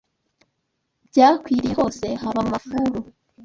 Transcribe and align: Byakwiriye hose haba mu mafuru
Byakwiriye 1.09 1.73
hose 1.79 2.05
haba 2.21 2.39
mu 2.45 2.49
mafuru 2.53 2.97